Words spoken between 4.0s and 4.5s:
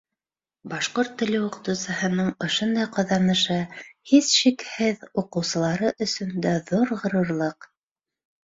һис